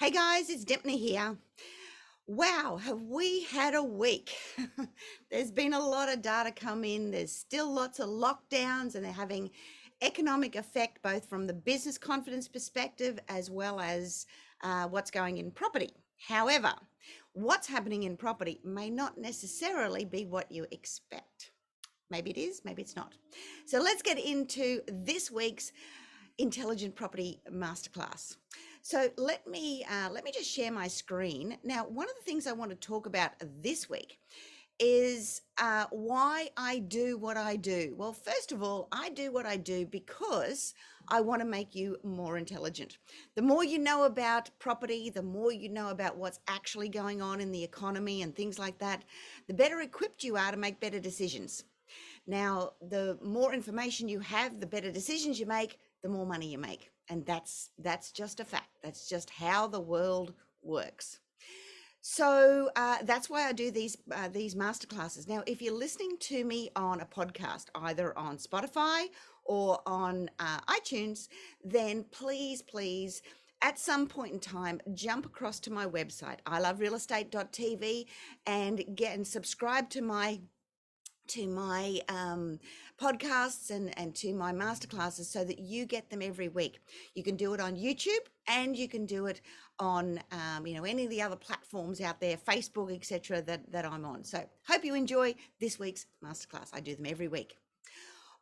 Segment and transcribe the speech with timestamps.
[0.00, 1.36] Hey guys, it's Dymphna here.
[2.26, 4.34] Wow, have we had a week?
[5.30, 7.10] There's been a lot of data come in.
[7.10, 9.50] There's still lots of lockdowns, and they're having
[10.00, 14.26] economic effect both from the business confidence perspective as well as
[14.62, 15.92] uh, what's going in property.
[16.26, 16.72] However,
[17.34, 21.50] what's happening in property may not necessarily be what you expect.
[22.08, 23.12] Maybe it is, maybe it's not.
[23.66, 25.72] So let's get into this week's
[26.38, 28.36] Intelligent Property Masterclass.
[28.82, 31.58] So let me uh, let me just share my screen.
[31.62, 34.18] Now, one of the things I want to talk about this week
[34.78, 37.94] is uh, why I do what I do.
[37.98, 40.72] Well, first of all, I do what I do because
[41.08, 42.96] I want to make you more intelligent.
[43.36, 47.42] The more you know about property, the more you know about what's actually going on
[47.42, 49.04] in the economy and things like that,
[49.46, 51.64] the better equipped you are to make better decisions.
[52.26, 56.58] Now, the more information you have, the better decisions you make, the more money you
[56.58, 60.32] make and that's that's just a fact that's just how the world
[60.62, 61.18] works
[62.02, 65.28] so uh, that's why I do these uh, these masterclasses.
[65.28, 69.06] Now, if you're listening to me on a podcast, either on Spotify
[69.44, 71.28] or on uh, iTunes,
[71.62, 73.20] then please, please,
[73.60, 78.06] at some point in time, jump across to my website, iloverealestate.tv,
[78.46, 80.40] and get and subscribe to my
[81.30, 82.58] to my um,
[83.00, 86.80] podcasts and, and to my masterclasses so that you get them every week.
[87.14, 89.40] You can do it on YouTube and you can do it
[89.78, 93.42] on um, you know any of the other platforms out there, Facebook, etc.
[93.42, 94.24] That that I'm on.
[94.24, 96.70] So hope you enjoy this week's masterclass.
[96.72, 97.54] I do them every week.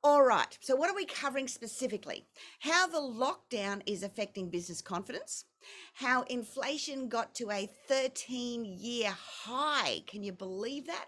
[0.05, 0.57] All right.
[0.61, 2.25] So what are we covering specifically?
[2.61, 5.45] How the lockdown is affecting business confidence.
[5.95, 10.03] How inflation got to a 13 year high.
[10.07, 11.07] Can you believe that?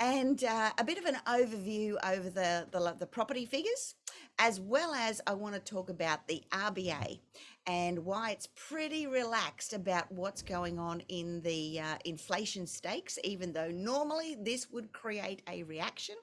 [0.00, 3.94] And uh, a bit of an overview over the, the, the property figures,
[4.38, 7.20] as well as I want to talk about the RBA
[7.66, 13.52] and why it's pretty relaxed about what's going on in the uh, inflation stakes, even
[13.52, 16.16] though normally this would create a reaction.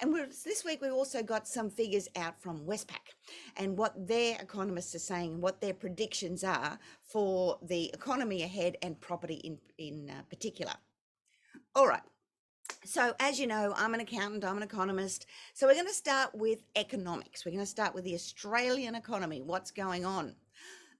[0.00, 3.16] And this week we also got some figures out from Westpac
[3.56, 8.76] and what their economists are saying and what their predictions are for the economy ahead
[8.80, 10.74] and property in, in uh, particular.
[11.74, 12.02] All right,
[12.84, 15.26] so, as you know, I'm an accountant, I'm an economist.
[15.54, 17.44] So, we're going to start with economics.
[17.44, 19.40] We're going to start with the Australian economy.
[19.40, 20.34] What's going on?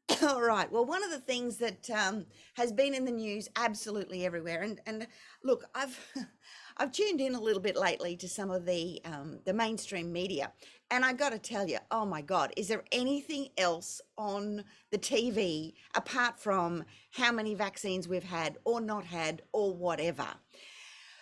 [0.23, 0.71] All right.
[0.71, 4.81] Well, one of the things that um, has been in the news absolutely everywhere, and
[4.87, 5.06] and
[5.45, 5.99] look, I've
[6.77, 10.53] I've tuned in a little bit lately to some of the um, the mainstream media,
[10.91, 14.99] and I got to tell you, oh my God, is there anything else on the
[14.99, 20.27] TV apart from how many vaccines we've had or not had or whatever?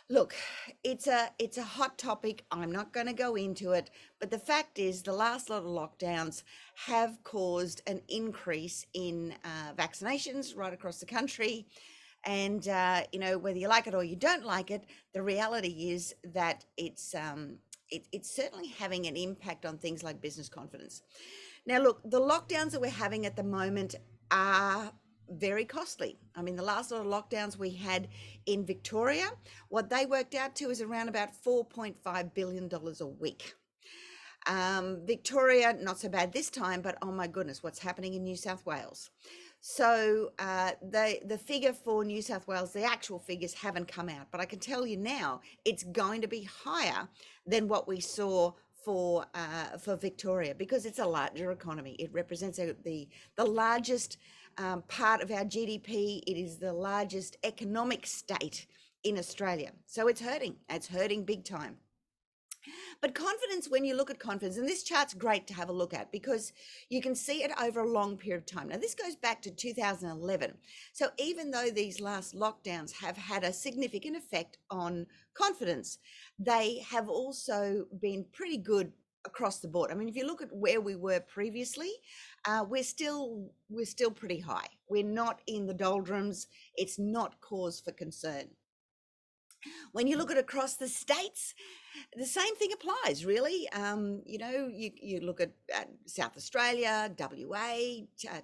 [0.09, 0.34] Look,
[0.84, 2.44] it's a it's a hot topic.
[2.53, 3.91] I'm not going to go into it,
[4.21, 6.44] but the fact is, the last lot of lockdowns
[6.87, 11.66] have caused an increase in uh, vaccinations right across the country.
[12.22, 15.91] And uh, you know, whether you like it or you don't like it, the reality
[15.91, 17.56] is that it's um,
[17.91, 21.03] it, it's certainly having an impact on things like business confidence.
[21.66, 23.97] Now, look, the lockdowns that we're having at the moment
[24.31, 24.93] are
[25.31, 26.19] very costly.
[26.34, 28.09] I mean, the last lot of lockdowns we had
[28.47, 29.28] in Victoria,
[29.69, 33.54] what they worked out to is around about $4.5 billion a week.
[34.47, 38.36] Um, Victoria, not so bad this time, but oh my goodness, what's happening in New
[38.36, 39.10] South Wales?
[39.60, 44.28] So uh, the the figure for New South Wales, the actual figures haven't come out,
[44.31, 47.09] but I can tell you now it's going to be higher
[47.44, 48.53] than what we saw
[48.84, 51.97] for uh, for Victoria because it's a larger economy.
[51.98, 54.19] It represents a, the the largest
[54.59, 56.22] um, part of our GDP.
[56.27, 58.67] It is the largest economic state
[59.05, 59.72] in Australia.
[59.87, 60.56] So it's hurting.
[60.69, 61.78] It's hurting big time.
[63.00, 65.95] But confidence, when you look at confidence, and this chart's great to have a look
[65.95, 66.53] at because
[66.89, 68.69] you can see it over a long period of time.
[68.69, 70.55] Now, this goes back to 2011.
[70.93, 75.99] So, even though these last lockdowns have had a significant effect on confidence,
[76.39, 78.93] they have also been pretty good
[79.26, 79.91] across the board.
[79.91, 81.91] I mean, if you look at where we were previously,
[82.47, 84.69] uh, we're still we're still pretty high.
[84.88, 86.47] We're not in the doldrums.
[86.77, 88.47] It's not cause for concern.
[89.92, 91.54] When you look at across the states,
[92.16, 93.68] the same thing applies, really.
[93.71, 97.78] Um, you know, you, you look at, at South Australia, WA,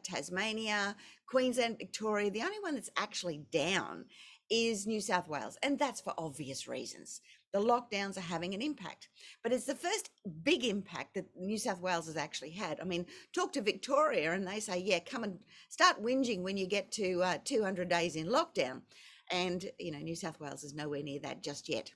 [0.03, 0.97] Tasmania,
[1.27, 2.31] Queensland, Victoria.
[2.31, 4.07] The only one that's actually down
[4.51, 7.21] is New South Wales, and that's for obvious reasons
[7.53, 9.09] the lockdowns are having an impact.
[9.43, 10.11] But it's the first
[10.43, 12.81] big impact that New South Wales has actually had.
[12.81, 15.39] I mean, talk to Victoria and they say, yeah, come and
[15.69, 18.83] start whinging when you get to uh, 200 days in lockdown.
[19.31, 21.93] And, you know, New South Wales is nowhere near that just yet.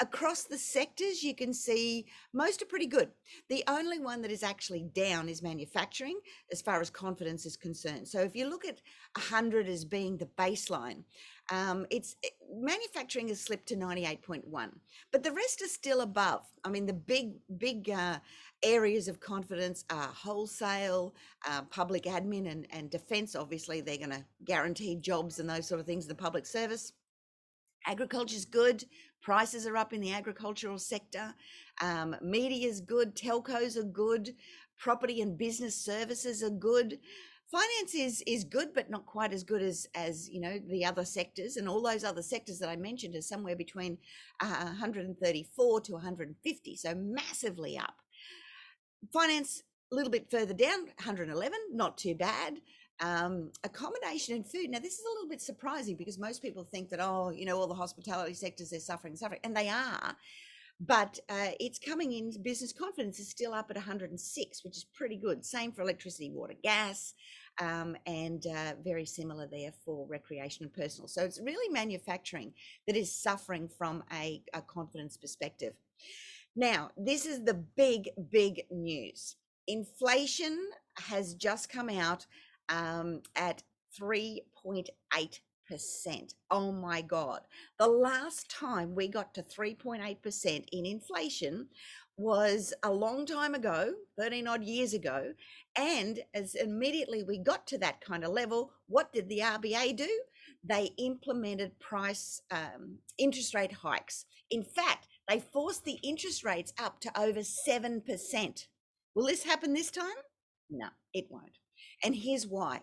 [0.00, 3.10] Across the sectors, you can see most are pretty good.
[3.48, 6.20] The only one that is actually down is manufacturing
[6.52, 8.06] as far as confidence is concerned.
[8.06, 8.80] So if you look at
[9.16, 11.04] 100 as being the baseline,
[11.50, 14.70] um, it's it, manufacturing has slipped to 98.1,
[15.10, 16.46] but the rest are still above.
[16.64, 18.18] I mean, the big, big uh,
[18.62, 21.14] areas of confidence are wholesale,
[21.48, 23.34] uh, public admin, and, and defense.
[23.34, 26.92] Obviously, they're going to guarantee jobs and those sort of things in the public service.
[27.86, 28.84] Agriculture is good.
[29.20, 31.34] Prices are up in the agricultural sector.
[31.80, 33.14] Um, media is good.
[33.14, 34.34] Telcos are good.
[34.78, 36.98] Property and business services are good
[37.50, 41.04] finance is is good but not quite as good as as you know the other
[41.04, 43.96] sectors and all those other sectors that i mentioned are somewhere between
[44.40, 47.94] uh, 134 to 150 so massively up
[49.12, 52.60] finance a little bit further down 111 not too bad
[53.00, 54.70] um, accommodation and food.
[54.70, 57.58] Now this is a little bit surprising because most people think that oh you know
[57.58, 60.16] all the hospitality sectors they're suffering suffering and they are.
[60.80, 65.16] But uh, it's coming in business confidence is still up at 106 which is pretty
[65.16, 65.44] good.
[65.44, 67.14] Same for electricity water gas
[67.60, 71.08] um, and uh, very similar there for recreation and personal.
[71.08, 72.52] So it's really manufacturing
[72.86, 75.74] that is suffering from a, a confidence perspective.
[76.54, 79.36] Now this is the big big news.
[79.66, 80.58] Inflation
[80.96, 82.26] has just come out
[82.68, 83.62] um, at
[84.00, 87.40] 3.8 percent Oh my God.
[87.78, 91.68] The last time we got to 3.8% in inflation
[92.16, 95.32] was a long time ago, 13 odd years ago.
[95.76, 100.10] And as immediately we got to that kind of level, what did the RBA do?
[100.64, 104.24] They implemented price um, interest rate hikes.
[104.50, 108.66] In fact, they forced the interest rates up to over 7%.
[109.14, 110.06] Will this happen this time?
[110.70, 111.58] No, it won't.
[112.02, 112.80] And here's why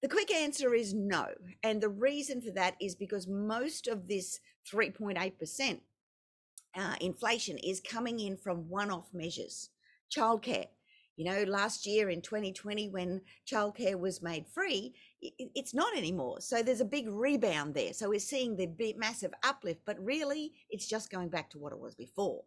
[0.00, 1.26] the quick answer is no.
[1.62, 4.38] And the reason for that is because most of this
[4.72, 5.80] 3.8%
[6.76, 9.70] uh, inflation is coming in from one off measures.
[10.14, 10.68] Childcare.
[11.16, 16.40] You know, last year in 2020, when childcare was made free, it's not anymore.
[16.40, 17.92] So there's a big rebound there.
[17.92, 21.72] So we're seeing the big, massive uplift, but really it's just going back to what
[21.72, 22.44] it was before.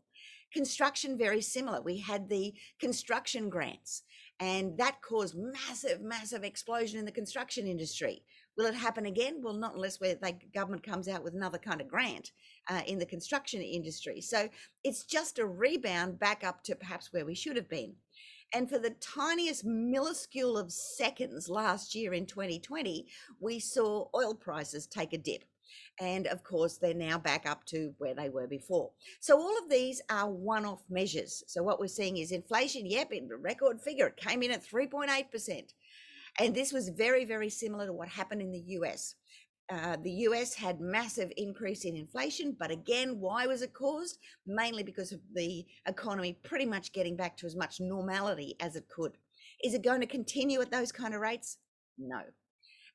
[0.53, 1.81] Construction, very similar.
[1.81, 4.03] We had the construction grants
[4.41, 8.23] and that caused massive, massive explosion in the construction industry.
[8.57, 9.39] Will it happen again?
[9.39, 12.31] Well, not unless the government comes out with another kind of grant
[12.67, 14.19] uh, in the construction industry.
[14.19, 14.49] So
[14.83, 17.93] it's just a rebound back up to perhaps where we should have been.
[18.51, 23.05] And for the tiniest minuscule of seconds last year in 2020,
[23.39, 25.45] we saw oil prices take a dip.
[25.99, 28.91] And of course, they're now back up to where they were before.
[29.19, 31.43] So all of these are one-off measures.
[31.47, 35.73] So what we're seeing is inflation, yep, in record figure, it came in at 3.8%.
[36.39, 39.15] And this was very, very similar to what happened in the US.
[39.71, 44.17] Uh, the US had massive increase in inflation, but again, why was it caused?
[44.45, 48.87] Mainly because of the economy pretty much getting back to as much normality as it
[48.89, 49.17] could.
[49.63, 51.57] Is it going to continue at those kind of rates?
[51.97, 52.21] No.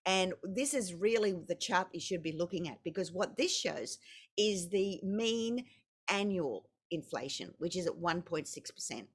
[0.06, 3.98] And this is really the chart you should be looking at because what this shows
[4.38, 5.64] is the mean
[6.08, 9.06] annual inflation, which is at 1.6%.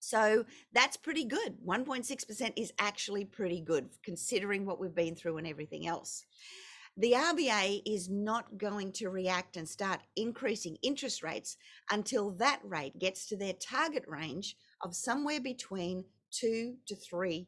[0.00, 1.56] So that's pretty good.
[1.66, 6.24] 1.6% is actually pretty good considering what we've been through and everything else.
[6.96, 11.56] The RBA is not going to react and start increasing interest rates
[11.90, 17.46] until that rate gets to their target range of somewhere between 2 to 3%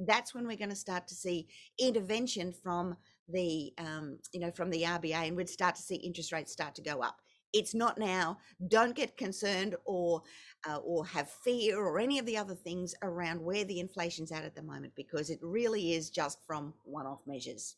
[0.00, 1.48] that's when we're going to start to see
[1.78, 2.96] intervention from
[3.28, 6.74] the um, you know from the RBA and we'd start to see interest rates start
[6.76, 7.20] to go up.
[7.52, 8.38] It's not now.
[8.68, 10.22] Don't get concerned or
[10.68, 14.44] uh, or have fear or any of the other things around where the inflation's at
[14.44, 17.76] at the moment because it really is just from one-off measures.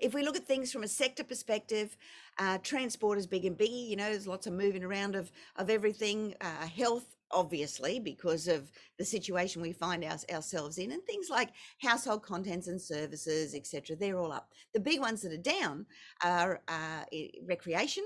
[0.00, 1.96] If we look at things from a sector perspective,
[2.38, 3.88] uh, transport is big and biggie.
[3.88, 6.34] You know, there's lots of moving around of of everything.
[6.40, 11.50] Uh, health obviously because of the situation we find our, ourselves in and things like
[11.80, 14.50] household contents and services etc they're all up.
[14.74, 15.86] The big ones that are down
[16.22, 17.04] are uh,
[17.46, 18.04] recreation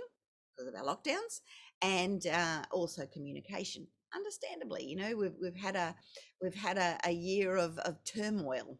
[0.56, 1.40] because of our lockdowns
[1.82, 3.86] and uh, also communication.
[4.14, 5.94] Understandably you know we've, we've had a
[6.42, 8.78] we've had a, a year of, of turmoil.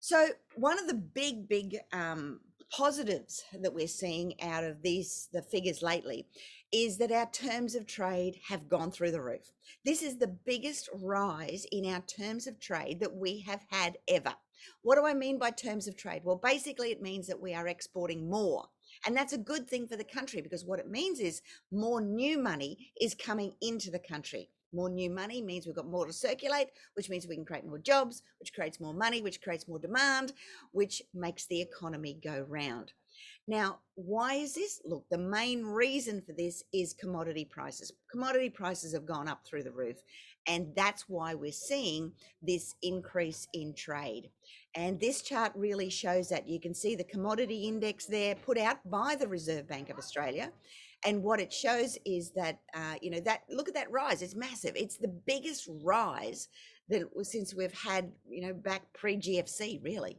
[0.00, 5.42] So one of the big big um, positives that we're seeing out of these the
[5.42, 6.26] figures lately
[6.74, 9.52] is that our terms of trade have gone through the roof.
[9.84, 14.34] This is the biggest rise in our terms of trade that we have had ever.
[14.82, 16.22] What do I mean by terms of trade?
[16.24, 18.64] Well, basically, it means that we are exporting more.
[19.06, 22.38] And that's a good thing for the country because what it means is more new
[22.38, 24.50] money is coming into the country.
[24.72, 27.78] More new money means we've got more to circulate, which means we can create more
[27.78, 30.32] jobs, which creates more money, which creates more demand,
[30.72, 32.92] which makes the economy go round.
[33.46, 34.80] Now, why is this?
[34.86, 37.92] Look, the main reason for this is commodity prices.
[38.10, 39.96] Commodity prices have gone up through the roof,
[40.46, 44.30] and that's why we're seeing this increase in trade.
[44.74, 46.48] And this chart really shows that.
[46.48, 50.50] You can see the commodity index there put out by the Reserve Bank of Australia.
[51.06, 54.22] And what it shows is that, uh, you know, that look at that rise.
[54.22, 54.72] It's massive.
[54.74, 56.48] It's the biggest rise
[56.88, 60.16] that since we've had, you know, back pre GFC, really.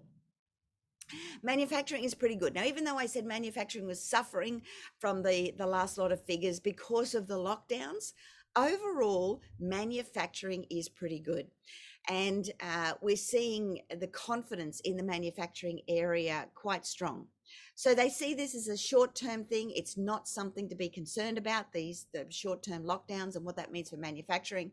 [1.44, 2.54] Manufacturing is pretty good.
[2.54, 4.62] Now, even though I said manufacturing was suffering
[5.00, 8.14] from the, the last lot of figures because of the lockdowns,
[8.56, 11.48] overall, manufacturing is pretty good.
[12.08, 17.28] And uh, we're seeing the confidence in the manufacturing area quite strong.
[17.76, 19.72] So they see this as a short-term thing.
[19.72, 23.90] It's not something to be concerned about, these the short-term lockdowns and what that means
[23.90, 24.72] for manufacturing.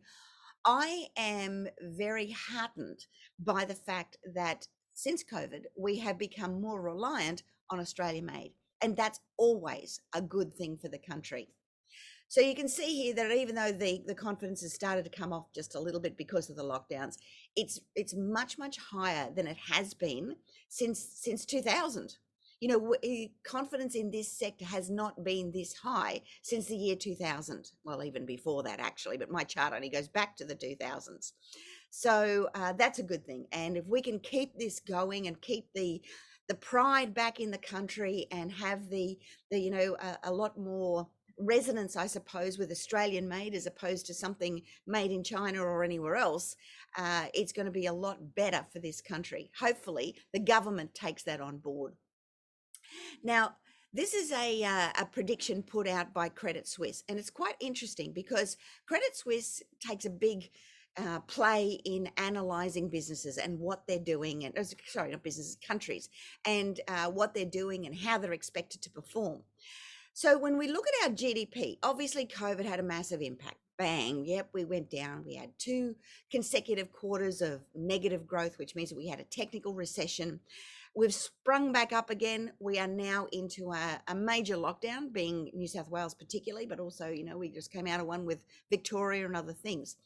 [0.65, 3.07] I am very heartened
[3.39, 8.53] by the fact that since COVID, we have become more reliant on Australia made.
[8.83, 11.49] And that's always a good thing for the country.
[12.33, 15.35] So you can see here that even though the, the confidence has started to come
[15.35, 17.19] off just a little bit because of the lockdowns,
[17.57, 20.37] it's it's much, much higher than it has been
[20.71, 22.17] since since 2000.
[22.59, 26.97] You know, eh, confidence in this sector has not been this high since the year
[26.97, 27.73] 2000.
[27.85, 31.33] Well, even before that, actually, but my chart only goes back to the 2000s.
[31.95, 33.47] So uh, that's a good thing.
[33.53, 36.01] And if we can keep this going and keep the
[36.49, 39.19] the pride back in the country and have the
[39.51, 41.07] the you know a, a lot more
[41.39, 46.17] resonance, I suppose, with Australian made as opposed to something made in China or anywhere
[46.17, 46.57] else,
[46.97, 49.51] uh, it's going to be a lot better for this country.
[49.61, 51.95] Hopefully, the government takes that on board.
[53.23, 53.57] Now,
[53.93, 58.15] this is a, uh, a prediction put out by Credit Suisse, and it's quite interesting
[58.15, 58.57] because
[58.87, 60.49] Credit Suisse takes a big
[60.97, 64.55] uh, play in analyzing businesses and what they're doing, and
[64.87, 66.09] sorry, not businesses, countries,
[66.45, 69.43] and uh, what they're doing and how they're expected to perform.
[70.15, 73.57] So when we look at our GDP, obviously COVID had a massive impact.
[73.79, 75.25] Bang, yep, we went down.
[75.25, 75.97] We had two
[76.31, 80.41] consecutive quarters of negative growth, which means that we had a technical recession.
[80.95, 82.53] We've sprung back up again.
[82.61, 87.09] We are now into a, a, major lockdown, being New South Wales particularly, but also,
[87.09, 89.97] you know, we just came out of one with Victoria and other things.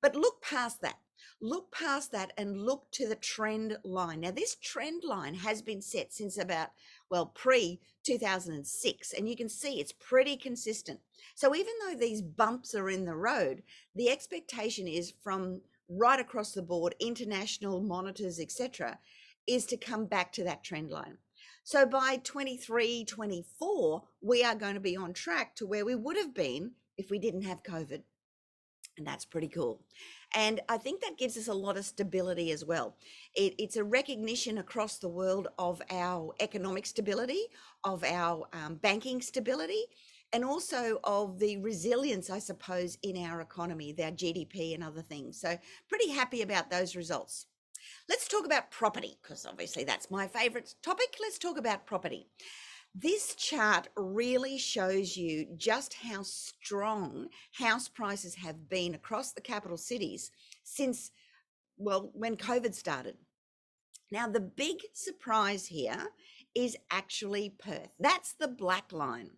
[0.00, 0.98] But look past that.
[1.40, 4.20] Look past that and look to the trend line.
[4.20, 6.70] Now, this trend line has been set since about,
[7.10, 11.00] well, pre 2006, and you can see it's pretty consistent.
[11.36, 13.62] So, even though these bumps are in the road,
[13.94, 18.98] the expectation is from right across the board, international monitors, etc.,
[19.46, 21.18] is to come back to that trend line.
[21.64, 26.16] So by 23, 24, we are going to be on track to where we would
[26.16, 28.02] have been if we didn't have COVID.
[28.98, 29.80] And that's pretty cool.
[30.34, 32.96] And I think that gives us a lot of stability as well.
[33.34, 37.44] It, it's a recognition across the world of our economic stability,
[37.84, 39.84] of our um, banking stability,
[40.32, 45.40] and also of the resilience, I suppose, in our economy, our GDP and other things.
[45.40, 45.56] So,
[45.88, 47.46] pretty happy about those results.
[48.08, 51.16] Let's talk about property, because obviously that's my favorite topic.
[51.20, 52.26] Let's talk about property.
[53.00, 59.76] This chart really shows you just how strong house prices have been across the capital
[59.76, 60.32] cities
[60.64, 61.12] since,
[61.76, 63.14] well, when COVID started.
[64.10, 66.08] Now, the big surprise here
[66.56, 67.90] is actually Perth.
[68.00, 69.30] That's the black line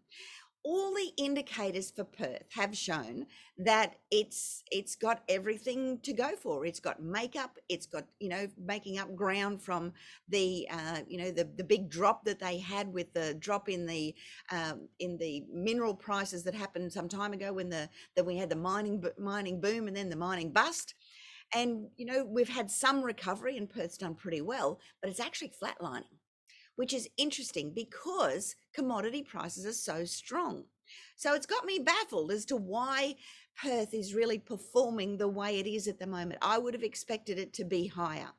[0.62, 3.26] all the indicators for Perth have shown
[3.58, 6.66] that it's it's got everything to go for.
[6.66, 7.58] It's got makeup.
[7.68, 9.92] It's got you know making up ground from
[10.28, 13.86] the uh, you know the the big drop that they had with the drop in
[13.86, 14.14] the
[14.52, 18.50] um, in the mineral prices that happened some time ago when the that we had
[18.50, 20.94] the mining mining boom and then the mining bust.
[21.54, 25.52] And you know we've had some recovery and Perth's done pretty well, but it's actually
[25.62, 26.19] flatlining
[26.80, 30.64] which is interesting because commodity prices are so strong.
[31.14, 33.16] So it's got me baffled as to why
[33.62, 36.38] Perth is really performing the way it is at the moment.
[36.40, 38.30] I would have expected it to be higher.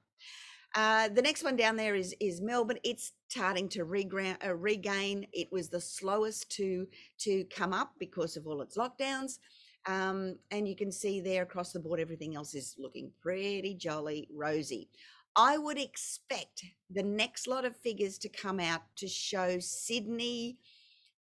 [0.73, 2.79] Uh, the next one down there is is Melbourne.
[2.83, 5.27] It's starting to uh, regain.
[5.33, 6.87] It was the slowest to
[7.19, 9.37] to come up because of all its lockdowns.
[9.85, 14.27] Um, and you can see there across the board, everything else is looking pretty jolly
[14.33, 14.89] rosy.
[15.35, 20.57] I would expect the next lot of figures to come out to show Sydney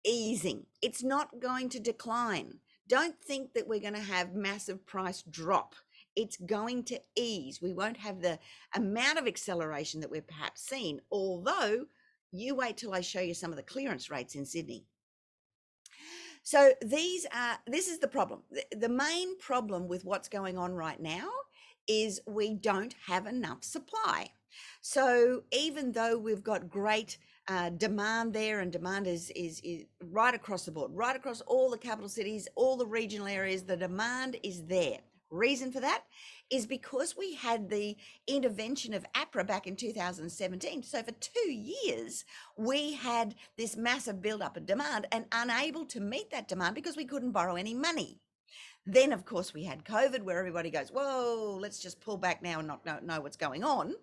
[0.04, 0.66] easing.
[0.80, 2.60] It's not going to decline.
[2.88, 5.74] Don't think that we're going to have massive price drop.
[6.14, 7.60] It's going to ease.
[7.60, 8.38] We won't have the
[8.74, 11.86] amount of acceleration that we've perhaps seen, although
[12.32, 14.86] you wait till I show you some of the clearance rates in Sydney.
[16.42, 18.42] So these are this is the problem.
[18.70, 21.28] The, main problem with what's going on right now
[21.88, 24.30] is we don't have enough supply.
[24.80, 30.34] So even though we've got great uh, demand there, and demand is, is is right
[30.34, 33.62] across the board, right across all the capital cities, all the regional areas.
[33.62, 34.98] The demand is there.
[35.30, 36.04] Reason for that
[36.50, 37.96] is because we had the
[38.28, 40.84] intervention of APRA back in 2017.
[40.84, 42.24] So for two years,
[42.56, 47.04] we had this massive build-up of demand and unable to meet that demand because we
[47.04, 48.20] couldn't borrow any money.
[48.86, 52.60] Then, of course, we had COVID, where everybody goes, "Whoa, let's just pull back now
[52.60, 53.96] and not know, know what's going on."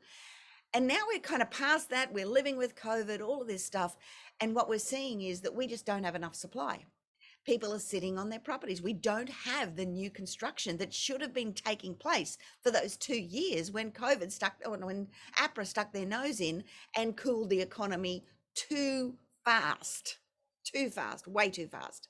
[0.73, 2.11] And now we're kind of past that.
[2.13, 3.95] We're living with COVID, all of this stuff,
[4.39, 6.85] and what we're seeing is that we just don't have enough supply
[7.45, 8.81] people are sitting on their properties.
[8.81, 13.19] We don't have the new construction that should have been taking place for those two
[13.19, 16.63] years when COVID stuck, when APRA stuck their nose in
[16.95, 18.25] and cooled the economy
[18.55, 20.19] too fast,
[20.63, 22.07] too fast, way too fast.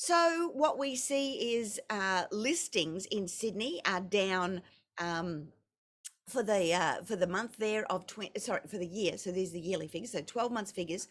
[0.00, 4.62] So what we see is uh, listings in Sydney are down
[4.96, 5.48] um,
[6.28, 9.50] for the uh, for the month there of 20 sorry for the year so these
[9.50, 11.08] are the yearly figures so 12 months figures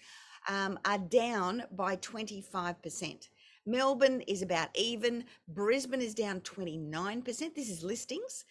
[0.48, 3.28] um, are down by 25%.
[3.66, 5.26] Melbourne is about even.
[5.50, 7.26] Brisbane is down 29%.
[7.54, 8.46] This is listings.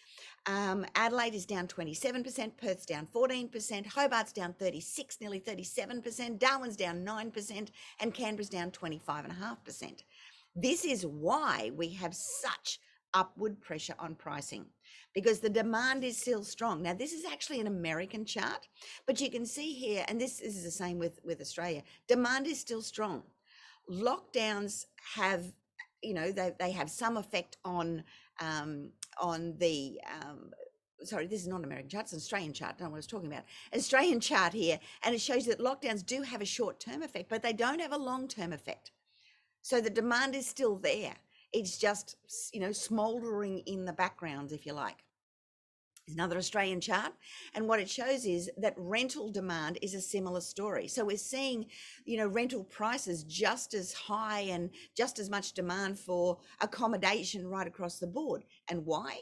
[0.45, 2.51] Um, Adelaide is down 27%.
[2.55, 3.87] Perth's down 14%.
[3.87, 6.37] Hobart's down 36, nearly 37%.
[6.37, 7.69] Darwin's down 9%.
[7.99, 10.03] And Canberra's down 25.5%.
[10.59, 12.79] This is why we have such
[13.13, 14.65] upward pressure on pricing
[15.13, 16.81] because the demand is still strong.
[16.81, 18.67] Now, this is actually an American chart,
[19.05, 22.47] but you can see here, and this, this is the same with, with Australia, demand
[22.47, 23.21] is still strong.
[23.89, 24.85] Lockdowns
[25.15, 25.53] have,
[26.01, 28.03] you know, they, they have some effect on
[28.39, 30.51] um, on the um,
[31.03, 32.75] sorry, this is not an American chart, it's an Australian chart.
[32.75, 33.43] I don't know what I was talking about.
[33.73, 37.41] Australian chart here, and it shows that lockdowns do have a short term effect, but
[37.41, 38.91] they don't have a long term effect.
[39.67, 41.13] So the demand is still there.
[41.51, 42.15] It's just,
[42.53, 45.03] you know, smoldering in the background, if you like.
[46.07, 47.11] Another Australian chart.
[47.53, 50.87] And what it shows is that rental demand is a similar story.
[50.87, 51.65] So we're seeing,
[52.05, 57.67] you know, rental prices just as high and just as much demand for accommodation right
[57.67, 58.45] across the board.
[58.69, 59.19] And why?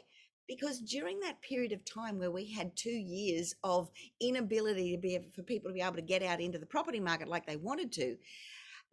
[0.48, 5.18] because during that period of time where we had two years of inability to be
[5.34, 7.90] for people to be able to get out into the property market like they wanted
[7.90, 8.16] to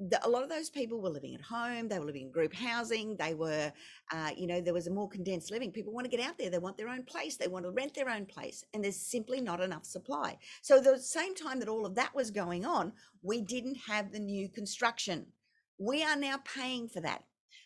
[0.09, 2.53] the, a lot of those people were living at home they were living in group
[2.53, 3.71] housing they were
[4.11, 5.71] uh, you know there was a more condensed living.
[5.71, 7.93] People want to get out there they want their own place they want to rent
[7.93, 10.37] their own place and there's simply not enough supply.
[10.61, 14.19] So the same time that all of that was going on we didn't have the
[14.19, 15.25] new construction.
[15.77, 17.23] We are now paying for that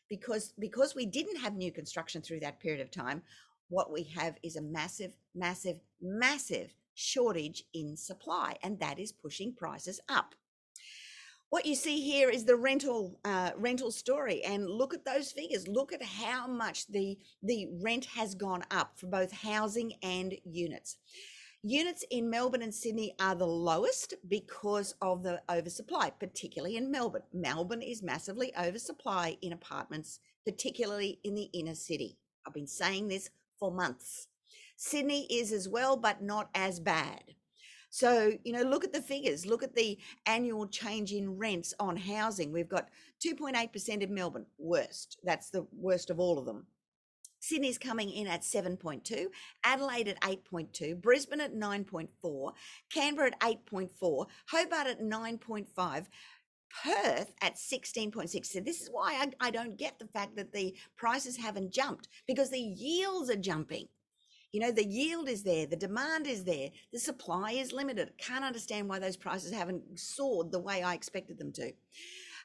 [0.09, 3.21] because because we didn't have new construction through that period of time
[3.69, 9.53] what we have is a massive massive massive shortage in supply and that is pushing
[9.53, 10.33] prices up
[11.49, 15.67] what you see here is the rental uh, rental story and look at those figures.
[15.67, 20.97] Look at how much the the rent has gone up for both housing and units.
[21.63, 27.23] Units in melbourne and sydney are the lowest because of the oversupply particularly in melbourne.
[27.33, 32.17] Melbourne is massively oversupply in apartments particularly in the inner city.
[32.45, 33.29] I've been saying this
[33.59, 34.27] for months.
[34.75, 37.23] Sydney is as well but not as bad
[37.89, 41.97] so, you know, look at the figures, look at the annual change in rents on
[41.97, 42.51] housing.
[42.51, 42.89] We've got
[43.25, 45.17] 2.8% in Melbourne, worst.
[45.23, 46.67] That's the worst of all of them.
[47.39, 49.27] Sydney's coming in at 7.2,
[49.63, 52.51] Adelaide at 8.2, Brisbane at 9.4,
[52.91, 56.05] Canberra at 8.4, Hobart at 9.5.
[56.83, 58.45] Perth at 16.6.
[58.45, 62.09] So this is why I, I, don't get the fact that the prices haven't jumped
[62.27, 63.87] because the yields are jumping.
[64.51, 68.13] You know, the yield is there, the demand is there, the supply is limited.
[68.17, 71.73] Can't understand why those prices haven't soared the way I expected them to.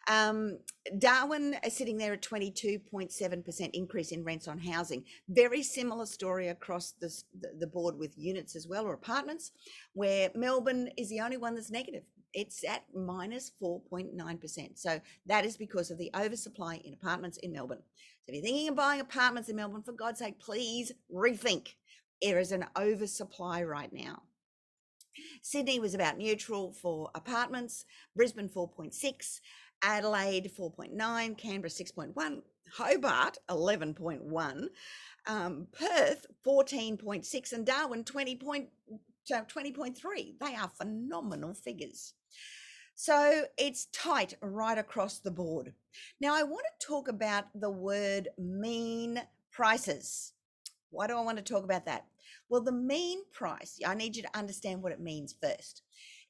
[0.09, 0.59] Um,
[0.99, 5.05] Darwin is sitting there at 22.7% increase in rents on housing.
[5.29, 7.12] Very similar story across the,
[7.59, 9.53] the board with units as well or apartments,
[9.93, 12.03] where Melbourne is the only one that's negative.
[12.35, 14.79] It's at minus 4.9%.
[14.79, 17.83] So that is because of the oversupply in apartments in Melbourne.
[18.25, 21.75] So if you're thinking of buying apartments in Melbourne, for God's sake, please rethink
[22.22, 24.22] there is an oversupply right now.
[25.42, 27.85] Sydney was about neutral for apartments,
[28.16, 29.40] Brisbane 4.6,
[29.82, 32.42] Adelaide 4.9, Canberra 6.1,
[32.76, 34.64] Hobart 11.1,
[35.26, 38.68] um, Perth 14.6, and Darwin 20 point,
[39.30, 40.35] 20.3.
[40.40, 42.14] They are phenomenal figures.
[42.94, 45.72] So it's tight right across the board.
[46.20, 50.32] Now, I want to talk about the word mean prices.
[50.90, 52.06] Why do I want to talk about that?
[52.48, 55.83] Well, the mean price, I need you to understand what it means first,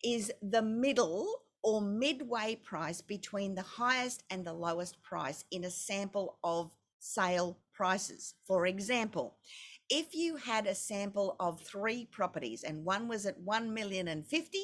[0.05, 5.71] is the middle or midway price between the highest and the lowest price in a
[5.71, 8.35] sample of sale prices.
[8.47, 9.37] For example,
[9.89, 14.27] if you had a sample of three properties and one was at 1 million and
[14.27, 14.59] 50,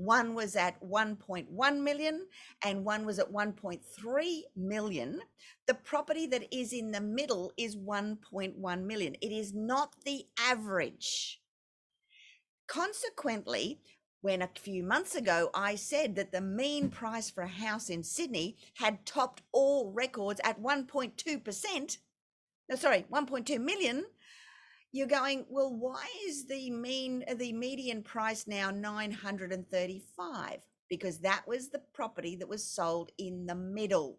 [0.00, 2.26] One was at 1.1 million
[2.64, 5.20] and one was at 1.3 million.
[5.66, 9.16] The property that is in the middle is 1.1 million.
[9.20, 11.42] It is not the average.
[12.66, 13.82] Consequently,
[14.22, 18.02] when a few months ago I said that the mean price for a house in
[18.02, 21.98] Sydney had topped all records at 1.2%,
[22.70, 24.06] no, sorry, 1.2 million,
[24.92, 30.58] you're going, well, why is the mean, the median price now 935?
[30.88, 34.18] Because that was the property that was sold in the middle.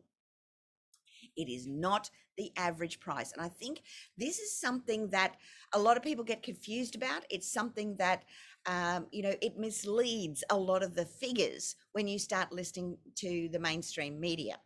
[1.36, 3.32] It is not the average price.
[3.34, 3.82] And I think
[4.18, 5.36] this is something that
[5.74, 7.24] a lot of people get confused about.
[7.30, 8.24] It's something that,
[8.66, 13.50] um, you know, it misleads a lot of the figures when you start listening to
[13.52, 14.58] the mainstream media.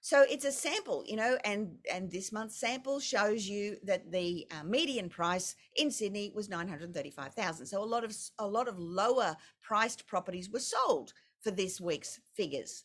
[0.00, 4.46] So it's a sample, you know, and and this month's sample shows you that the
[4.50, 7.66] uh, median price in Sydney was nine hundred thirty-five thousand.
[7.66, 12.20] So a lot of a lot of lower priced properties were sold for this week's
[12.34, 12.84] figures.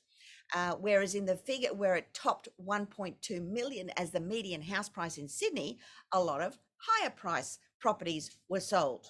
[0.54, 5.18] Uh, whereas in the figure where it topped 1.2 million as the median house price
[5.18, 5.80] in Sydney,
[6.12, 9.08] a lot of higher price properties were sold.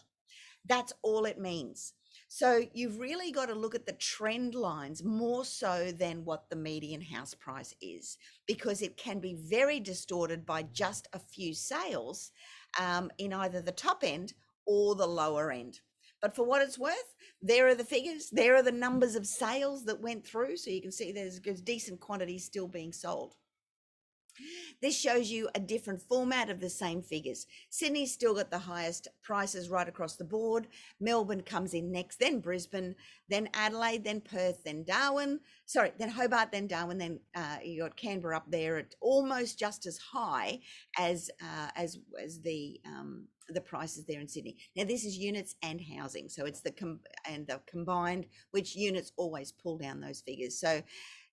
[0.66, 1.94] That's all it means.
[2.36, 6.56] So you've really got to look at the trend lines more so than what the
[6.56, 8.18] median house price is,
[8.48, 12.32] because it can be very distorted by just a few sales
[12.80, 14.34] um, in either the top end
[14.66, 15.82] or the lower end.
[16.24, 19.86] But for what it's worth, there are the figures, there are the numbers of sales
[19.86, 20.58] that went through.
[20.58, 23.36] So you can see there's, there's decent quantities still being sold.
[24.82, 27.46] This shows you a different format of the same figures.
[27.70, 30.68] Sydney's still got the highest prices right across the board.
[31.00, 32.96] Melbourne comes in next, then Brisbane,
[33.30, 35.40] then Adelaide, then Perth, then Darwin.
[35.66, 39.86] Sorry, then Hobart, then Darwin, then uh, you got Canberra up there at almost just
[39.86, 40.60] as high
[40.98, 44.58] as uh, as as the um, the prices there in Sydney.
[44.76, 46.74] Now this is units and housing, so it's the
[47.28, 50.60] and the combined, which units always pull down those figures.
[50.60, 50.82] So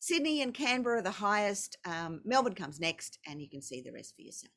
[0.01, 1.77] Sydney and Canberra are the highest.
[1.85, 4.53] Um, Melbourne comes next, and you can see the rest for yourself.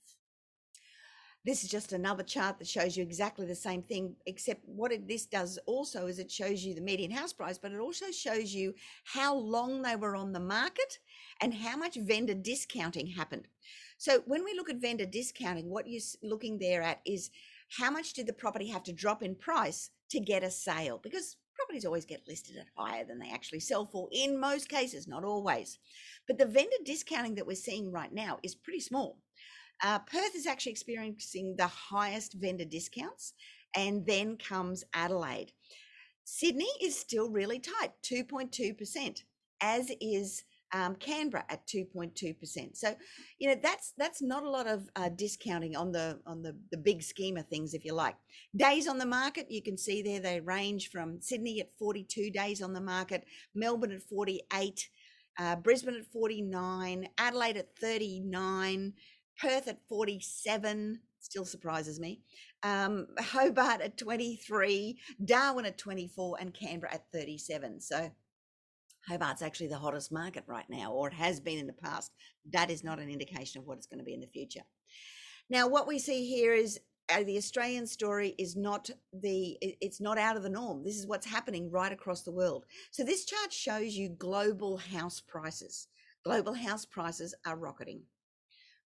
[1.45, 5.05] This is just another chart that shows you exactly the same thing, except what it,
[5.05, 8.53] this does also is it shows you the median house price, but it also shows
[8.53, 10.99] you how long they were on the market
[11.41, 13.49] and how much vendor discounting happened.
[13.97, 17.29] So when we look at vendor discounting, what you're looking there at is
[17.77, 21.01] how much did the property have to drop in price to get a sale?
[21.03, 25.07] Because properties always get listed at higher than they actually sell for in most cases,
[25.07, 25.79] not always.
[26.27, 29.17] But the vendor discounting that we're seeing right now is pretty small.
[29.81, 33.33] Uh, Perth is actually experiencing the highest vendor discounts,
[33.75, 35.51] and then comes Adelaide.
[36.25, 39.23] Sydney is still really tight, 2.2%,
[39.61, 40.43] as is
[40.73, 42.75] um, Canberra at 2.2%.
[42.75, 42.95] So,
[43.37, 46.77] you know, that's that's not a lot of uh, discounting on the on the, the
[46.77, 48.15] big scheme of things, if you like.
[48.55, 52.61] Days on the market, you can see there they range from Sydney at 42 days
[52.61, 54.89] on the market, Melbourne at 48,
[55.39, 58.93] uh, Brisbane at 49, Adelaide at 39,
[59.39, 60.99] Perth at 47.
[61.19, 62.21] Still surprises me.
[62.63, 67.79] Um, Hobart at 23, Darwin at 24, and Canberra at 37.
[67.79, 68.11] So
[69.09, 72.11] Hobart's actually the hottest market right now, or it has been in the past.
[72.51, 74.63] That is not an indication of what it's going to be in the future.
[75.49, 76.79] Now, what we see here is
[77.13, 80.83] uh, the Australian story is not the it's not out of the norm.
[80.83, 82.65] This is what's happening right across the world.
[82.91, 85.87] So this chart shows you global house prices.
[86.23, 88.03] Global house prices are rocketing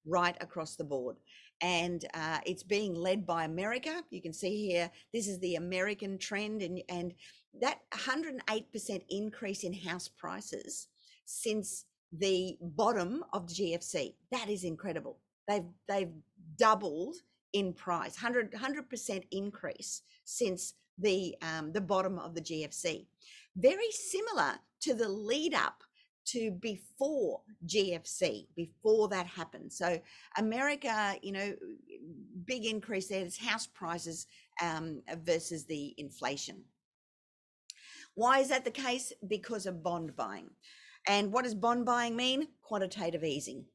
[0.05, 1.17] right across the board.
[1.61, 4.03] And uh, it's being led by America.
[4.09, 7.13] You can see here, this is the American trend, and, and
[7.61, 10.87] that 108% increase in house prices
[11.25, 14.13] since the bottom of the GFC.
[14.31, 15.19] That is incredible.
[15.47, 16.11] They've they've
[16.57, 17.15] doubled
[17.53, 23.07] in price, 100 100% increase since the um, the bottom of the GFC.
[23.55, 25.83] Very similar to the lead up
[26.27, 29.71] to before GFC, before that happened.
[29.71, 29.99] So
[30.37, 31.53] America, you know,
[32.45, 33.21] big increase there.
[33.21, 34.27] It's house prices
[34.61, 36.63] um, versus the inflation.
[38.15, 39.13] Why is that the case?
[39.27, 40.49] Because of bond buying.
[41.07, 42.47] And what does bond buying mean?
[42.61, 43.65] Quantitative easing.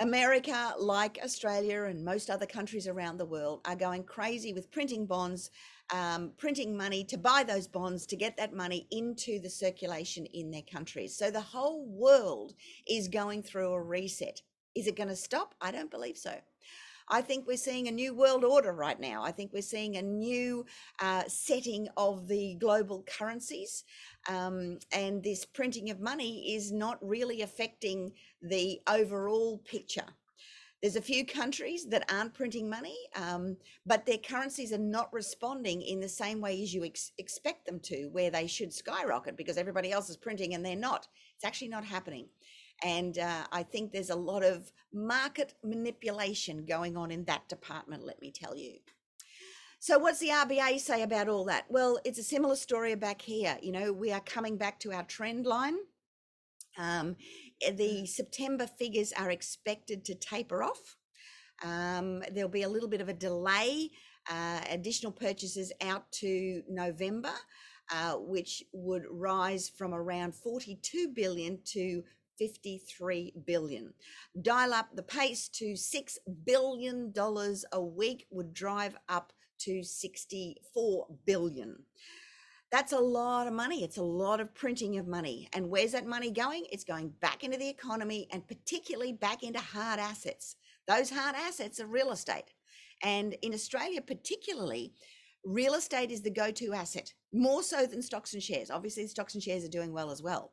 [0.00, 5.06] America, like Australia and most other countries around the world, are going crazy with printing
[5.06, 5.50] bonds,
[5.92, 10.50] um, printing money to buy those bonds to get that money into the circulation in
[10.50, 11.16] their countries.
[11.16, 12.54] So the whole world
[12.88, 14.42] is going through a reset.
[14.74, 15.54] Is it going to stop?
[15.60, 16.34] I don't believe so.
[17.08, 19.22] I think we're seeing a new world order right now.
[19.22, 20.64] I think we're seeing a new
[21.00, 23.84] uh, setting of the global currencies.
[24.28, 28.12] Um, and this printing of money is not really affecting
[28.42, 30.06] the overall picture.
[30.84, 35.80] There's a few countries that aren't printing money, um, but their currencies are not responding
[35.80, 39.56] in the same way as you ex- expect them to, where they should skyrocket because
[39.56, 41.08] everybody else is printing and they're not.
[41.36, 42.28] It's actually not happening.
[42.82, 48.04] And uh, I think there's a lot of market manipulation going on in that department,
[48.04, 48.78] let me tell you.
[49.78, 51.66] So, what's the RBA say about all that?
[51.68, 53.58] Well, it's a similar story back here.
[53.60, 55.76] You know, we are coming back to our trend line.
[56.78, 57.16] Um,
[57.60, 60.96] eh, the September figures are expected to taper off.
[61.62, 63.90] Um, there'll be a little bit of a delay,
[64.30, 67.32] uh, additional purchases out to November,
[67.92, 72.02] uh, which would rise from around 42 billion to
[72.38, 73.94] 53 billion.
[74.40, 77.12] Dial up the pace to $6 billion
[77.72, 81.76] a week would drive up to 64 billion.
[82.70, 83.84] That's a lot of money.
[83.84, 85.48] It's a lot of printing of money.
[85.52, 86.66] And where's that money going?
[86.72, 90.56] It's going back into the economy and particularly back into hard assets.
[90.88, 92.52] Those hard assets are real estate.
[93.02, 94.92] And in Australia, particularly,
[95.44, 98.70] real estate is the go to asset, more so than stocks and shares.
[98.70, 100.52] Obviously, stocks and shares are doing well as well.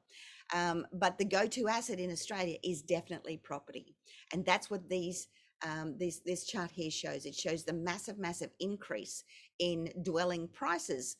[0.53, 3.95] Um, but the go to asset in Australia is definitely property.
[4.33, 5.27] And that's what these
[5.63, 7.25] um, this this chart here shows.
[7.25, 9.23] It shows the massive, massive increase
[9.59, 11.17] in dwelling prices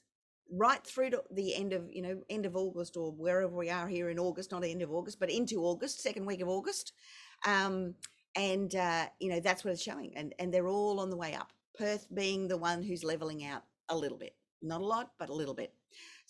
[0.52, 3.88] right through to the end of you know end of august or wherever we are
[3.88, 6.94] here in august not end of august but into august second week of august
[7.48, 7.96] um,
[8.36, 11.34] and uh, you know that's what it's showing and and they're all on the way
[11.34, 15.30] up perth being the one who's leveling out a little bit not a lot but
[15.30, 15.74] a little bit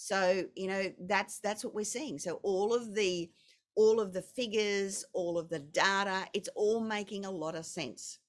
[0.02, 3.30] so you know that's that's what we're seeing so all of the
[3.76, 8.20] all of the figures all of the data it's all making a lot of sense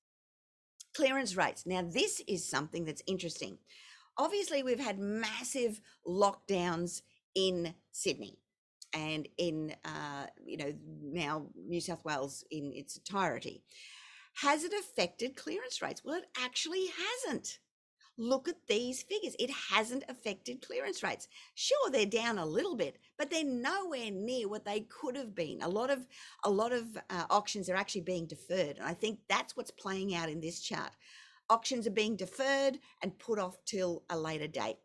[0.95, 3.59] clearance rates now this is something that's interesting
[4.19, 7.03] obviously we've had massive lockdowns
[7.35, 8.39] in Sydney
[8.95, 13.63] and in uh, you know now New South Wales in its entirety.
[14.37, 16.03] Has it affected clearance rates?
[16.05, 16.87] Well, it actually
[17.27, 17.59] hasn't.
[18.19, 19.35] Look at these figures.
[19.39, 21.29] It hasn't affected clearance rates.
[21.55, 25.63] Sure, they're down a little bit, but they're nowhere near what they could have been.
[25.63, 26.07] A lot of
[26.45, 30.15] a lot of uh, auctions are actually being deferred, and I think that's what's playing
[30.15, 30.93] out in this chart.
[31.49, 34.77] Auctions are being deferred and put off till a later date.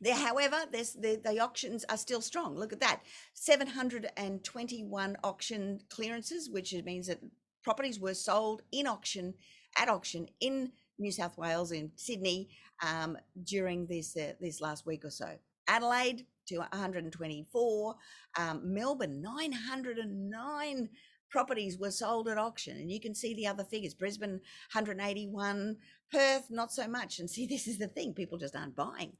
[0.00, 2.56] There, however, the, the auctions are still strong.
[2.56, 3.02] Look at that
[3.34, 7.20] 721 auction clearances, which means that
[7.62, 9.34] properties were sold in auction
[9.76, 12.48] at auction in New South Wales, in Sydney,
[12.82, 15.36] um, during this uh, this last week or so.
[15.66, 17.94] Adelaide to 124,
[18.38, 20.88] um, Melbourne 909
[21.34, 22.76] properties were sold at auction.
[22.76, 24.40] And you can see the other figures Brisbane,
[24.72, 25.76] 181,
[26.12, 27.18] Perth, not so much.
[27.18, 29.12] And see, this is the thing people just aren't buying.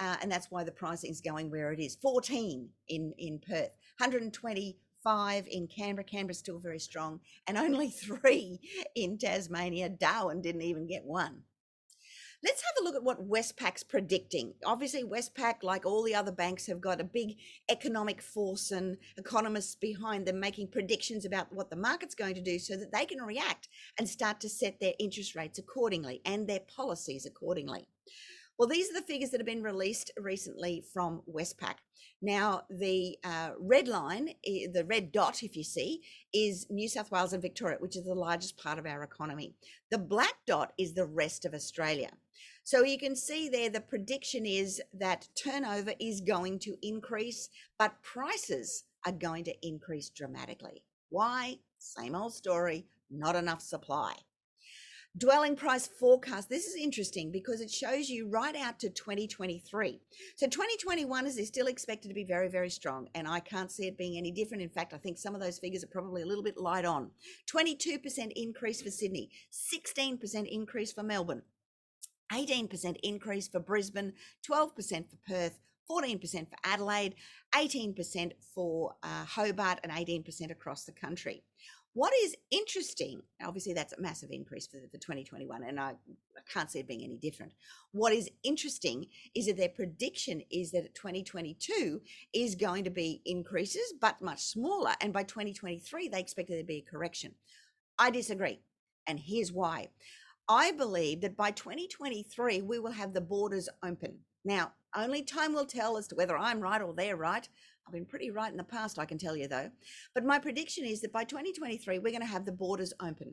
[0.00, 3.70] Uh, and that's why the pricing is going where it is 14 in, in Perth,
[5.02, 6.04] 125 in Canberra.
[6.04, 8.60] Canberra's still very strong, and only three
[8.94, 9.88] in Tasmania.
[9.88, 11.42] Darwin didn't even get one.
[12.40, 14.54] Let's have a look at what Westpac's predicting.
[14.64, 17.36] Obviously, Westpac, like all the other banks, have got a big
[17.68, 22.60] economic force and economists behind them making predictions about what the market's going to do
[22.60, 26.60] so that they can react and start to set their interest rates accordingly and their
[26.60, 27.88] policies accordingly.
[28.58, 31.76] Well, these are the figures that have been released recently from Westpac.
[32.20, 36.02] Now, the uh, red line, the red dot, if you see,
[36.34, 39.54] is New South Wales and Victoria, which is the largest part of our economy.
[39.92, 42.10] The black dot is the rest of Australia.
[42.64, 48.02] So you can see there the prediction is that turnover is going to increase, but
[48.02, 50.82] prices are going to increase dramatically.
[51.10, 51.60] Why?
[51.78, 54.14] Same old story, not enough supply.
[55.16, 56.48] Dwelling price forecast.
[56.48, 60.00] This is interesting because it shows you right out to 2023.
[60.36, 63.96] So 2021 is still expected to be very, very strong, and I can't see it
[63.96, 64.62] being any different.
[64.62, 67.10] In fact, I think some of those figures are probably a little bit light on.
[67.52, 71.42] 22% increase for Sydney, 16% increase for Melbourne,
[72.30, 74.12] 18% increase for Brisbane,
[74.48, 74.76] 12%
[75.10, 75.58] for Perth,
[75.90, 77.14] 14% for Adelaide,
[77.54, 81.42] 18% for uh, Hobart, and 18% across the country.
[81.98, 85.94] What is interesting, obviously that's a massive increase for, for 2021, and I,
[86.36, 87.54] I can't see it being any different.
[87.90, 92.00] What is interesting is that their prediction is that 2022
[92.32, 94.92] is going to be increases, but much smaller.
[95.00, 97.34] And by 2023, they expect there to be a correction.
[97.98, 98.60] I disagree.
[99.08, 99.88] And here's why.
[100.48, 104.18] I believe that by 2023, we will have the borders open.
[104.44, 107.48] Now, only time will tell as to whether I'm right or they're right.
[107.88, 109.70] I've been pretty right in the past, I can tell you though.
[110.14, 113.32] But my prediction is that by 2023, we're going to have the borders open.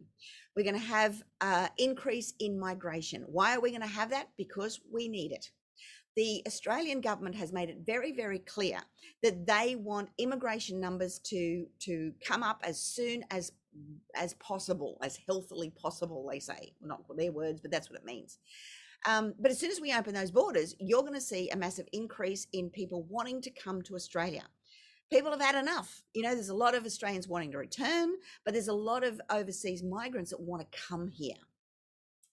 [0.55, 3.25] We're going to have an increase in migration.
[3.27, 4.29] Why are we going to have that?
[4.37, 5.49] Because we need it.
[6.15, 8.79] The Australian government has made it very, very clear
[9.23, 13.51] that they want immigration numbers to, to come up as soon as
[14.15, 16.71] as possible, as healthily possible, they say.
[16.81, 18.39] Not their words, but that's what it means.
[19.07, 21.87] Um, but as soon as we open those borders, you're going to see a massive
[21.91, 24.43] increase in people wanting to come to Australia.
[25.11, 26.01] People have had enough.
[26.13, 29.21] You know, there's a lot of Australians wanting to return, but there's a lot of
[29.29, 31.35] overseas migrants that want to come here.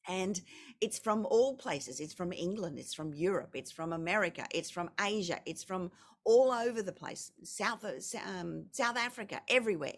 [0.08, 0.40] And
[0.80, 2.00] it's from all places.
[2.00, 5.90] It's from England, it's from Europe, it's from America, it's from Asia, it's from
[6.24, 9.94] all over the place, South, uh, um, South Africa, everywhere.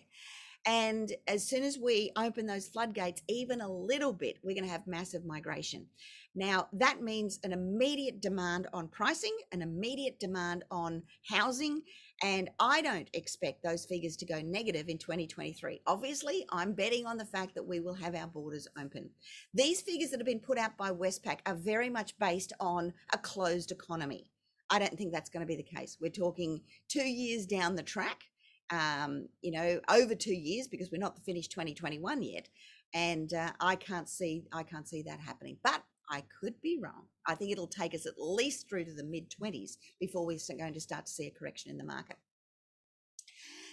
[0.66, 4.70] And as soon as we open those floodgates even a little bit, we're going to
[4.70, 5.86] have massive migration.
[6.34, 11.82] Now, that means an immediate demand on pricing, an immediate demand on housing,
[12.22, 15.82] and I don't expect those figures to go negative in 2023.
[15.86, 19.10] Obviously, I'm betting on the fact that we will have our borders open.
[19.52, 23.18] These figures that have been put out by Westpac are very much based on a
[23.18, 24.30] closed economy.
[24.70, 25.98] I don't think that's going to be the case.
[26.00, 28.24] We're talking two years down the track,
[28.70, 32.48] um, you know, over two years because we're not finished 2021 yet,
[32.92, 35.58] and uh, I can't see I can't see that happening.
[35.62, 37.06] But I could be wrong.
[37.26, 40.74] I think it'll take us at least through to the mid 20s before we're going
[40.74, 42.16] to start to see a correction in the market.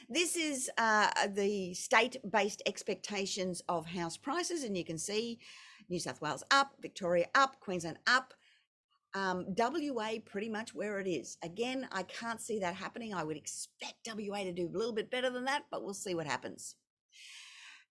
[0.10, 5.40] This is uh, the state based expectations of house prices, and you can see
[5.90, 8.34] New South Wales up, Victoria up, Queensland up.
[9.14, 11.38] Um, WA pretty much where it is.
[11.44, 13.14] Again, I can't see that happening.
[13.14, 16.16] I would expect WA to do a little bit better than that, but we'll see
[16.16, 16.76] what happens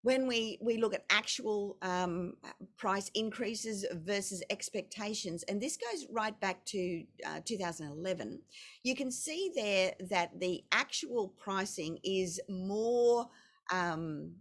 [0.02, 2.34] when we we look at actual um,
[2.78, 8.40] price increases versus expectations, and this goes right back to uh, 2011,
[8.82, 13.28] you can see there that the actual pricing is more.
[13.72, 14.32] Um,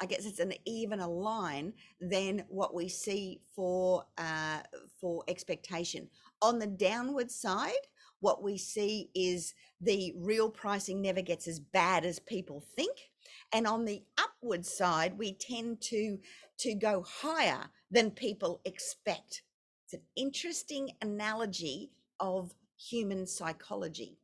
[0.00, 4.60] I guess it's an even a line than what we see for uh,
[5.00, 6.08] for expectation.
[6.40, 7.72] On the downward side,
[8.20, 13.10] what we see is the real pricing never gets as bad as people think
[13.52, 16.18] and on the upward side, we tend to,
[16.58, 19.42] to go higher than people expect.
[19.84, 24.18] It's an interesting analogy of human psychology.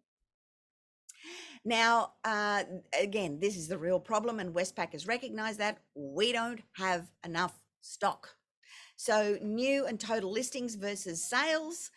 [1.64, 2.64] Now, uh,
[3.00, 7.58] again, this is the real problem, and Westpac has recognized that we don't have enough
[7.80, 8.36] stock.
[8.96, 11.90] So, new and total listings versus sales,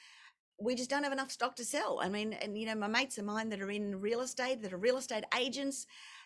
[0.59, 1.99] we just don't have enough stock to sell.
[2.01, 4.73] I mean, and you know, my mates of mine that are in real estate, that
[4.73, 5.85] are real estate agents,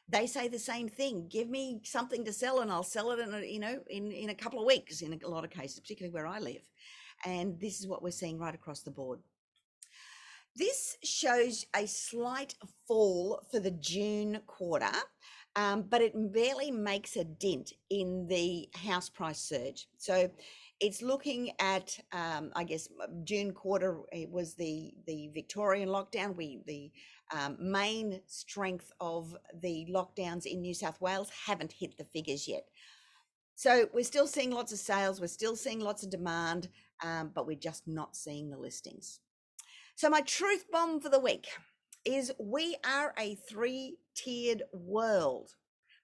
[0.09, 3.33] they say the same thing give me something to sell and i'll sell it in
[3.33, 6.13] a, you know in, in a couple of weeks in a lot of cases particularly
[6.13, 6.67] where i live.
[7.25, 9.19] And this is what we're seeing right across the board.
[10.55, 12.55] This shows a slight
[12.87, 14.91] fall for the june quarter
[15.55, 19.87] um, but it barely makes a dent in the house price surge.
[19.97, 20.31] So
[20.81, 22.89] it's looking at um, i guess
[23.23, 26.91] june quarter it was the the victorian lockdown we the
[27.31, 32.67] um, main strength of the lockdowns in New South Wales haven't hit the figures yet.
[33.55, 36.69] So we're still seeing lots of sales, we're still seeing lots of demand,
[37.03, 39.19] um, but we're just not seeing the listings.
[39.95, 41.47] So, my truth bomb for the week
[42.05, 45.51] is we are a three tiered world,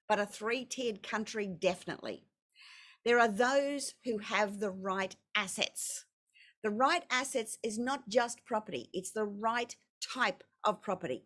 [0.08, 2.27] but a three tiered country, definitely.
[3.08, 6.04] There are those who have the right assets.
[6.62, 9.74] The right assets is not just property, it's the right
[10.14, 11.24] type of property.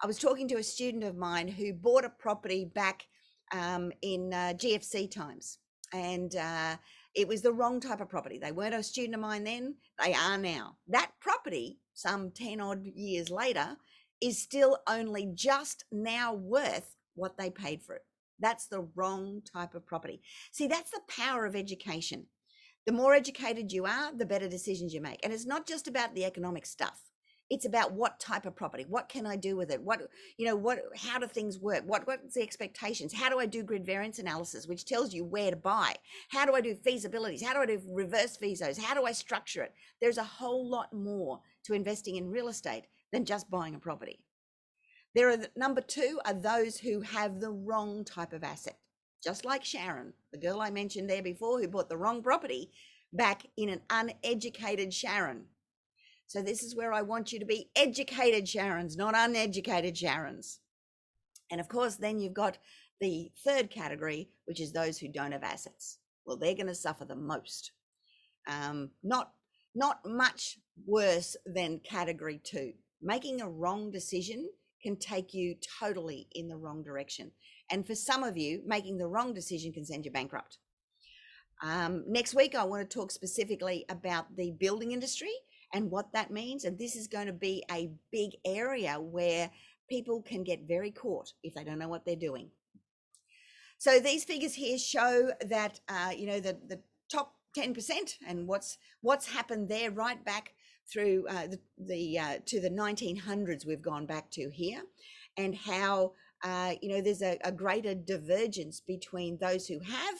[0.00, 3.08] I was talking to a student of mine who bought a property back
[3.52, 5.58] um, in uh, GFC times,
[5.92, 6.76] and uh,
[7.12, 8.38] it was the wrong type of property.
[8.38, 10.76] They weren't a student of mine then, they are now.
[10.86, 13.78] That property, some 10 odd years later,
[14.22, 18.02] is still only just now worth what they paid for it.
[18.38, 20.20] That's the wrong type of property.
[20.52, 22.26] See, that's the power of education.
[22.86, 25.20] The more educated you are, the better decisions you make.
[25.24, 27.00] And it's not just about the economic stuff.
[27.50, 28.86] It's about what type of property.
[28.88, 29.82] What can i do with it?
[29.82, 30.00] What
[30.38, 31.84] you know what how do things work?
[31.86, 33.12] What what's the expectations?
[33.12, 35.94] How do i do grid variance analysis which tells you where to buy?
[36.30, 37.44] How do i do feasibilities?
[37.44, 39.74] How do i do reverse feasos how do i structure it?
[40.00, 44.20] There's a whole lot more to investing in real estate than just buying a property
[45.14, 48.78] there are number two are those who have the wrong type of asset
[49.22, 52.70] just like sharon the girl i mentioned there before who bought the wrong property
[53.12, 55.44] back in an uneducated sharon
[56.26, 60.58] so this is where I want you to be educated Sharons, not uneducated Sharons.
[61.50, 62.58] And of course, then you've got
[63.00, 65.98] the third category, which is those who don't have assets.
[66.24, 67.72] Well, they're going to suffer the most.
[68.46, 69.32] Um, not
[69.76, 72.72] not much worse than category two.
[73.02, 74.48] Making a wrong decision
[74.84, 77.32] can take you totally in the wrong direction.
[77.70, 80.58] And for some of you, making the wrong decision can send you bankrupt.
[81.62, 85.32] Um, next week, I want to talk specifically about the building industry
[85.72, 86.64] and what that means.
[86.64, 89.50] And this is going to be a big area where
[89.88, 92.50] people can get very caught if they don't know what they're doing.
[93.78, 96.80] So these figures here show that uh, you know the the
[97.10, 100.53] top 10% and what's what's happened there right back
[100.92, 104.82] through uh, the, the uh, to the 1900s we've gone back to here
[105.36, 106.12] and how
[106.42, 110.18] uh, you know there's a, a greater divergence between those who have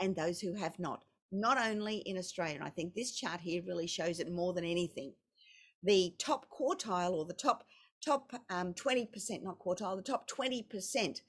[0.00, 1.04] and those who have not.
[1.32, 4.64] Not only in australia and i think this chart here really shows it more than
[4.64, 5.12] anything.
[5.82, 7.64] The top quartile or the top
[8.04, 11.20] top um, 20% not quartile the top 20%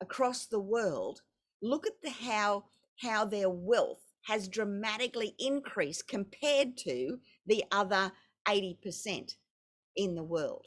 [0.00, 1.20] across the world
[1.62, 2.64] look at the how
[3.00, 8.12] how their wealth has dramatically increased compared to the other
[8.46, 9.34] 80%
[9.96, 10.66] in the world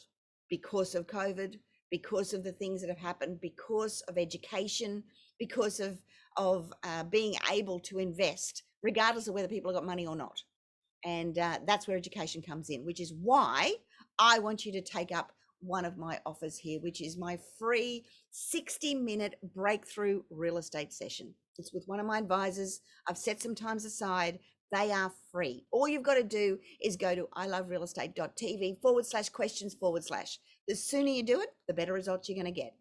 [0.49, 1.55] because of covid
[1.89, 5.03] because of the things that have happened because of education
[5.39, 6.01] because of
[6.37, 10.41] of uh, being able to invest regardless of whether people have got money or not.
[11.03, 13.73] And uh, that's where education comes in which is why
[14.19, 18.03] i want you to take up one of my offers here which is my free
[18.31, 21.33] 60 minute breakthrough real estate session.
[21.57, 22.81] It's with one of my advisors.
[23.07, 24.39] I've set some times aside
[24.71, 29.73] they are free all you've got to do is go to iloverealestate.tv forward slash questions
[29.73, 32.73] forward slash the sooner you do it the better results you're going to get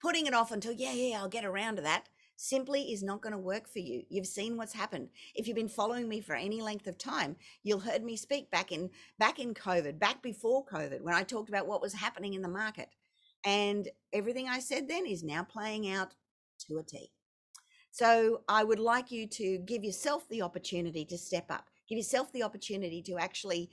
[0.00, 3.32] putting it off until yeah yeah i'll get around to that simply is not going
[3.32, 4.02] to work for you.
[4.08, 5.08] You've seen what's happened.
[5.34, 8.72] If you've been following me for any length of time, you'll heard me speak back
[8.72, 12.42] in back in COVID, back before COVID when I talked about what was happening in
[12.42, 12.88] the market.
[13.44, 16.14] And everything I said then is now playing out
[16.68, 17.10] to a T.
[17.96, 21.70] So I would like you to give yourself the opportunity to step up.
[21.88, 23.70] Give yourself the opportunity to actually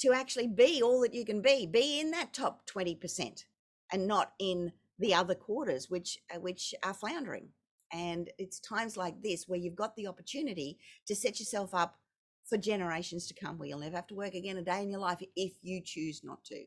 [0.00, 1.66] to actually be all that you can be.
[1.66, 3.44] Be in that top 20%
[3.92, 7.50] and not in the other quarters which uh, which are floundering.
[7.92, 11.98] And it's times like this where you've got the opportunity to set yourself up
[12.46, 15.00] for generations to come where you'll never have to work again a day in your
[15.00, 16.64] life if you choose not to.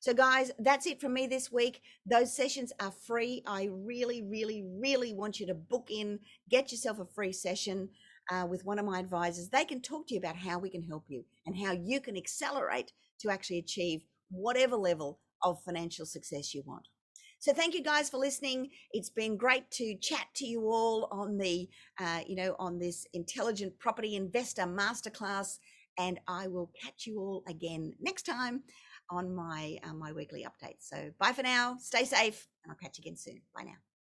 [0.00, 1.82] So, guys, that's it from me this week.
[2.06, 3.42] Those sessions are free.
[3.46, 7.90] I really, really, really want you to book in, get yourself a free session
[8.30, 9.48] uh, with one of my advisors.
[9.48, 12.16] They can talk to you about how we can help you and how you can
[12.16, 16.88] accelerate to actually achieve whatever level of financial success you want.
[17.38, 18.68] So thank you guys for listening.
[18.92, 23.06] It's been great to chat to you all on the, uh, you know, on this
[23.14, 25.58] intelligent property investor masterclass.
[25.98, 28.62] And I will catch you all again next time
[29.10, 30.88] on my uh, my weekly updates.
[30.88, 31.76] So bye for now.
[31.78, 33.42] Stay safe, and I'll catch you again soon.
[33.54, 33.89] Bye now.